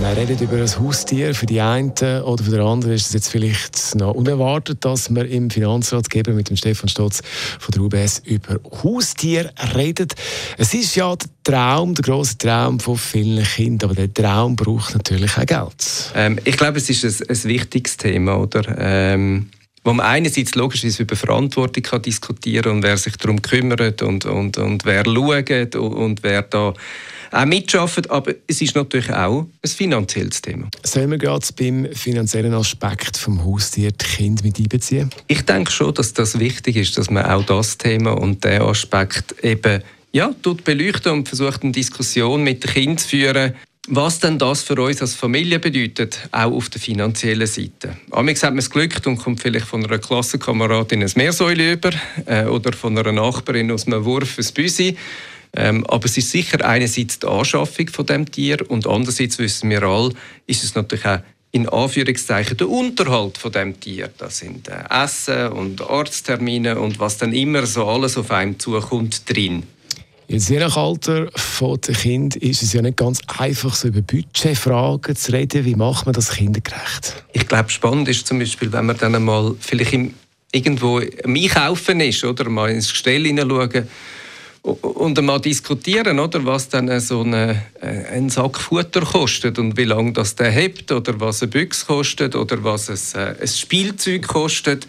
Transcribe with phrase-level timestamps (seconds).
[0.00, 1.34] Wir reden über ein Haustier.
[1.34, 5.28] Für die einen oder für die anderen ist es jetzt vielleicht noch unerwartet, dass wir
[5.28, 7.20] im Finanzratgeber mit dem Stefan Stotz
[7.58, 10.14] von der UBS über Haustier redet.
[10.56, 14.94] Es ist ja der Traum, der große Traum von vielen Kindern, aber der Traum braucht
[14.94, 16.12] natürlich auch Geld.
[16.14, 18.76] Ähm, ich glaube, es ist ein, ein wichtiges Thema, oder?
[18.78, 19.48] Ähm
[19.84, 24.58] wo man einerseits logischerweise über Verantwortung kann diskutieren und wer sich darum kümmert und, und,
[24.58, 26.74] und wer schaut und, und wer da
[27.30, 30.68] auch mitschafft, aber es ist natürlich auch ein finanzielles Thema.
[30.84, 35.10] Sollen wir gerade beim finanziellen Aspekt vom Haustier die Kinder mit einbeziehen?
[35.26, 39.42] Ich denke schon, dass das wichtig ist, dass man auch das Thema und den Aspekt
[39.44, 39.82] eben
[40.12, 43.54] ja, tut beleuchten und versucht eine Diskussion mit den Kindern zu führen,
[43.88, 47.96] was denn das für uns als Familie bedeutet, auch auf der finanziellen Seite.
[48.10, 51.90] Amix hat man es glückt und kommt vielleicht von einer Klassenkameradin ein Meersäule über
[52.26, 54.96] äh, oder von einer Nachbarin aus einem Wurf ein Büsi.
[55.54, 59.82] Ähm, aber es ist sicher einerseits die Anschaffung von dem Tier und andererseits wissen wir
[59.82, 60.12] alle,
[60.46, 64.10] ist es natürlich auch in Anführungszeichen der Unterhalt von dem Tier.
[64.18, 69.28] Das sind äh, Essen und Arzttermine und was dann immer so alles auf einem zukommt
[69.28, 69.62] drin.
[70.30, 75.16] Jetzt je nach Alter der Kind ist es ja nicht ganz einfach, so über Budgetfragen
[75.16, 75.64] zu reden.
[75.64, 77.24] Wie macht man das kindergerecht?
[77.32, 80.12] Ich glaube, spannend ist zum Beispiel, wenn man dann einmal vielleicht im,
[80.52, 83.88] irgendwo Einkaufen ist oder mal ins Gestell hineinschauen
[84.62, 89.84] und mal diskutieren, oder, was dann so eine, äh, ein Sack Futter kostet und wie
[89.84, 94.26] lange das der hebt oder was eine Büchse kostet oder was es, äh, ein Spielzeug
[94.26, 94.86] kostet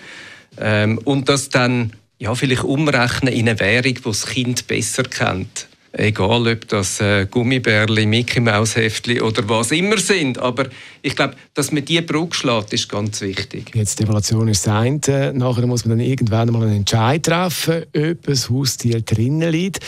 [0.58, 5.69] ähm, und das dann ja, vielleicht umrechnen in eine Währung, die das Kind besser kennt.
[5.92, 10.38] Egal, ob das äh, Gummibärli, Mickey Maus Heftli oder was immer sind.
[10.38, 10.68] Aber
[11.02, 13.72] ich glaube, dass man diese Brücke schlägt, ist ganz wichtig.
[13.74, 15.34] Jetzt die Evaluation ist das eine.
[15.34, 19.80] Nachher muss man dann irgendwann mal einen Entscheid treffen, ob ein Haustier drinnen liegt.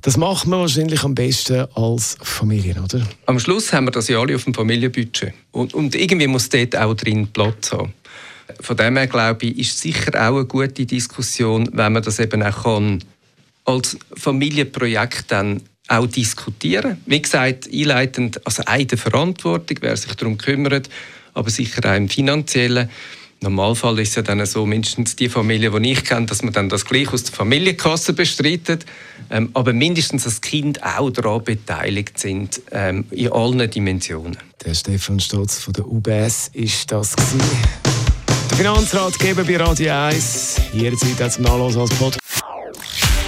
[0.00, 3.06] Das macht man wahrscheinlich am besten als Familie, oder?
[3.26, 5.34] Am Schluss haben wir das ja alle auf dem Familienbudget.
[5.52, 7.92] Und, und irgendwie muss dort auch drin Platz haben.
[8.60, 12.42] Von dem her, glaube ich, ist sicher auch eine gute Diskussion, wenn man das eben
[12.42, 13.00] auch kann
[13.64, 16.98] als Familienprojekt dann auch diskutieren.
[17.06, 20.88] Wie gesagt, einleitend, also eine Verantwortung, wer sich darum kümmert,
[21.34, 22.88] aber sicher auch im finanziellen.
[23.42, 26.68] Normalfall ist es ja dann so, mindestens die Familie, die ich kenne, dass man dann
[26.68, 28.84] das gleich aus der Familienkasse bestreitet.
[29.30, 34.36] Ähm, aber mindestens das Kind auch daran beteiligt sind, ähm, in allen Dimensionen.
[34.64, 37.40] Der Stefan Stotz von der UBS ist das gewesen.
[38.50, 40.56] Der Finanzratgeber bei Radio 1.
[40.74, 42.19] Jederzeit als Nachlass als Podcast.